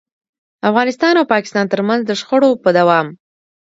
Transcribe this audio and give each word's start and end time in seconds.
افغانستان 0.69 1.13
او 1.19 1.25
پاکستان 1.33 1.65
ترمنځ 1.73 2.01
د 2.05 2.11
شخړو 2.19 2.49
په 2.63 2.69
دوام. 2.77 3.07